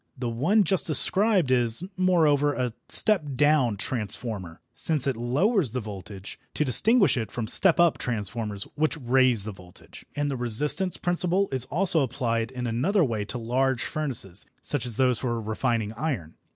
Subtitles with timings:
[0.17, 6.39] The one just described is, moreover, a "step down" transformer, since it lowers the voltage,
[6.55, 10.03] to distinguish it from "step up" transformers, which raise the voltage.
[10.15, 14.97] And the "resistance" principle is also applied in another way to large furnaces, such as
[14.97, 16.33] those for refining iron.